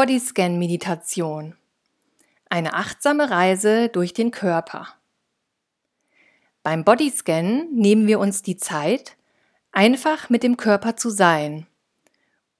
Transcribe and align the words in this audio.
Bodyscan-Meditation. 0.00 1.56
Eine 2.48 2.72
achtsame 2.72 3.28
Reise 3.28 3.90
durch 3.90 4.14
den 4.14 4.30
Körper. 4.30 4.88
Beim 6.62 6.84
Bodyscan 6.84 7.68
nehmen 7.74 8.06
wir 8.06 8.18
uns 8.18 8.40
die 8.40 8.56
Zeit, 8.56 9.18
einfach 9.72 10.30
mit 10.30 10.42
dem 10.42 10.56
Körper 10.56 10.96
zu 10.96 11.10
sein, 11.10 11.66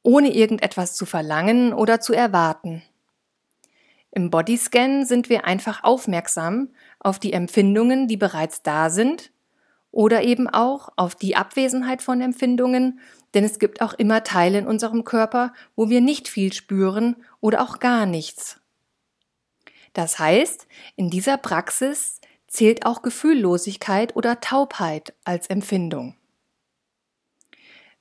ohne 0.02 0.34
irgendetwas 0.34 0.94
zu 0.94 1.06
verlangen 1.06 1.72
oder 1.72 1.98
zu 1.98 2.12
erwarten. 2.12 2.82
Im 4.10 4.28
Bodyscan 4.28 5.06
sind 5.06 5.30
wir 5.30 5.46
einfach 5.46 5.82
aufmerksam 5.82 6.68
auf 6.98 7.18
die 7.18 7.32
Empfindungen, 7.32 8.06
die 8.06 8.18
bereits 8.18 8.60
da 8.60 8.90
sind, 8.90 9.32
oder 9.92 10.22
eben 10.22 10.48
auch 10.48 10.90
auf 10.96 11.14
die 11.14 11.36
Abwesenheit 11.36 12.02
von 12.02 12.20
Empfindungen, 12.20 13.00
denn 13.34 13.44
es 13.44 13.58
gibt 13.58 13.80
auch 13.80 13.94
immer 13.94 14.24
Teile 14.24 14.58
in 14.58 14.66
unserem 14.66 15.04
Körper, 15.04 15.52
wo 15.76 15.88
wir 15.88 16.00
nicht 16.00 16.28
viel 16.28 16.52
spüren 16.52 17.16
oder 17.40 17.62
auch 17.62 17.78
gar 17.78 18.06
nichts. 18.06 18.60
Das 19.92 20.18
heißt, 20.18 20.66
in 20.96 21.10
dieser 21.10 21.36
Praxis 21.36 22.20
zählt 22.46 22.86
auch 22.86 23.02
Gefühllosigkeit 23.02 24.16
oder 24.16 24.40
Taubheit 24.40 25.14
als 25.24 25.48
Empfindung. 25.48 26.14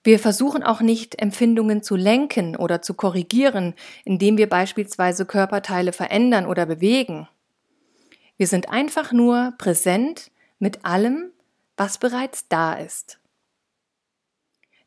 Wir 0.04 0.18
versuchen 0.18 0.64
auch 0.64 0.82
nicht, 0.82 1.22
Empfindungen 1.22 1.84
zu 1.84 1.96
lenken 1.96 2.56
oder 2.56 2.82
zu 2.82 2.94
korrigieren, 2.94 3.74
indem 4.06 4.38
wir 4.38 4.48
beispielsweise 4.48 5.26
Körperteile 5.26 5.92
verändern 5.92 6.46
oder 6.46 6.66
bewegen. 6.66 7.28
Wir 8.38 8.48
sind 8.48 8.70
einfach 8.70 9.12
nur 9.12 9.54
präsent 9.58 10.32
mit 10.58 10.86
allem, 10.86 11.32
was 11.80 11.98
bereits 11.98 12.48
da 12.50 12.74
ist. 12.74 13.20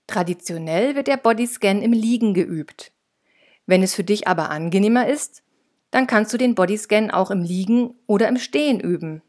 Traditionell 0.06 0.94
wird 0.94 1.06
der 1.06 1.16
Bodyscan 1.16 1.80
im 1.80 1.92
Liegen 1.92 2.34
geübt. 2.34 2.92
Wenn 3.66 3.82
es 3.82 3.94
für 3.94 4.04
dich 4.04 4.28
aber 4.28 4.50
angenehmer 4.50 5.08
ist, 5.08 5.42
dann 5.90 6.06
kannst 6.06 6.32
du 6.32 6.38
den 6.38 6.54
Bodyscan 6.54 7.10
auch 7.10 7.30
im 7.30 7.42
Liegen 7.42 7.94
oder 8.06 8.28
im 8.28 8.36
Stehen 8.36 8.78
üben. 8.78 9.22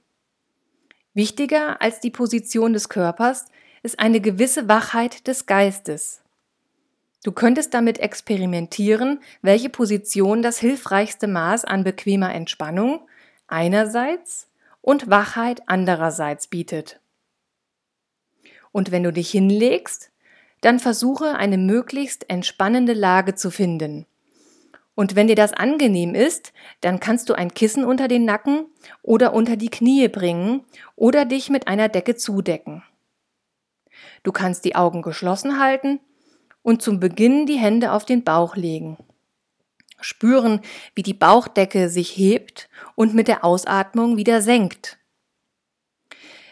Wichtiger 1.13 1.81
als 1.81 1.99
die 1.99 2.09
Position 2.09 2.73
des 2.73 2.89
Körpers 2.89 3.45
ist 3.83 3.99
eine 3.99 4.19
gewisse 4.19 4.67
Wachheit 4.67 5.27
des 5.27 5.45
Geistes. 5.45 6.21
Du 7.23 7.31
könntest 7.31 7.73
damit 7.73 7.99
experimentieren, 7.99 9.21
welche 9.41 9.69
Position 9.69 10.41
das 10.41 10.57
hilfreichste 10.57 11.27
Maß 11.27 11.63
an 11.63 11.83
bequemer 11.83 12.33
Entspannung 12.33 13.07
einerseits 13.47 14.49
und 14.81 15.09
Wachheit 15.09 15.61
andererseits 15.67 16.47
bietet. 16.47 16.99
Und 18.73 18.91
wenn 18.91 19.03
du 19.03 19.13
dich 19.13 19.31
hinlegst, 19.31 20.11
dann 20.59 20.79
versuche 20.79 21.35
eine 21.35 21.57
möglichst 21.57 22.29
entspannende 22.29 22.93
Lage 22.93 23.35
zu 23.35 23.49
finden. 23.49 24.05
Und 24.95 25.15
wenn 25.15 25.27
dir 25.27 25.35
das 25.35 25.53
angenehm 25.53 26.13
ist, 26.13 26.53
dann 26.81 26.99
kannst 26.99 27.29
du 27.29 27.33
ein 27.33 27.53
Kissen 27.53 27.85
unter 27.85 28.07
den 28.07 28.25
Nacken 28.25 28.65
oder 29.01 29.33
unter 29.33 29.55
die 29.55 29.69
Knie 29.69 30.07
bringen 30.07 30.65
oder 30.95 31.25
dich 31.25 31.49
mit 31.49 31.67
einer 31.67 31.87
Decke 31.87 32.15
zudecken. 32.15 32.83
Du 34.23 34.31
kannst 34.31 34.65
die 34.65 34.75
Augen 34.75 35.01
geschlossen 35.01 35.59
halten 35.59 35.99
und 36.61 36.81
zum 36.81 36.99
Beginn 36.99 37.45
die 37.45 37.57
Hände 37.57 37.91
auf 37.91 38.05
den 38.05 38.23
Bauch 38.23 38.55
legen. 38.55 38.97
Spüren, 39.99 40.61
wie 40.95 41.03
die 41.03 41.13
Bauchdecke 41.13 41.89
sich 41.89 42.15
hebt 42.17 42.69
und 42.95 43.13
mit 43.13 43.27
der 43.27 43.43
Ausatmung 43.43 44.17
wieder 44.17 44.41
senkt. 44.41 44.97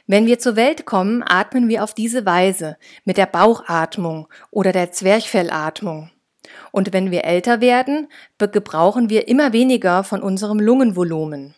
Wenn 0.08 0.26
wir 0.26 0.40
zur 0.40 0.56
Welt 0.56 0.86
kommen, 0.86 1.24
atmen 1.24 1.70
wir 1.70 1.84
auf 1.84 1.94
diese 1.94 2.26
Weise 2.26 2.78
mit 3.06 3.18
der 3.18 3.26
Bauchatmung 3.26 4.28
oder 4.50 4.72
der 4.72 4.92
Zwerchfellatmung. 4.92 6.12
Und 6.72 6.94
wenn 6.94 7.12
wir 7.12 7.24
älter 7.24 7.62
werden, 7.62 8.08
gebrauchen 8.38 9.10
wir 9.10 9.28
immer 9.28 9.54
weniger 9.54 10.04
von 10.04 10.22
unserem 10.22 10.60
Lungenvolumen. 10.60 11.56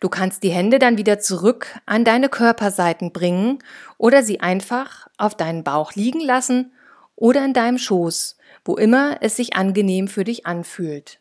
Du 0.00 0.08
kannst 0.08 0.42
die 0.42 0.50
Hände 0.50 0.78
dann 0.78 0.98
wieder 0.98 1.18
zurück 1.18 1.80
an 1.86 2.04
deine 2.04 2.28
Körperseiten 2.28 3.12
bringen 3.12 3.58
oder 3.98 4.22
sie 4.22 4.40
einfach 4.40 5.08
auf 5.16 5.36
deinen 5.36 5.64
Bauch 5.64 5.94
liegen 5.94 6.20
lassen 6.20 6.72
oder 7.16 7.44
in 7.44 7.52
deinem 7.52 7.78
Schoß, 7.78 8.36
wo 8.64 8.76
immer 8.76 9.18
es 9.20 9.36
sich 9.36 9.54
angenehm 9.56 10.08
für 10.08 10.24
dich 10.24 10.46
anfühlt. 10.46 11.20